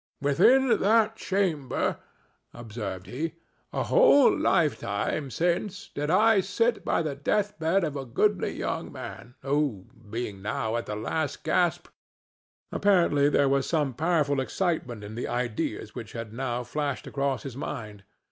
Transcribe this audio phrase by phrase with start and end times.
[0.19, 1.99] "Within that chamber,"
[2.55, 3.35] observed he,
[3.71, 8.91] "a whole lifetime since, did I sit by the death bed of a goodly young
[8.91, 11.87] man who, being now at the last gasp—"
[12.71, 17.55] Apparently, there was some powerful excitement in the ideas which had now flashed across his
[17.55, 18.03] mind.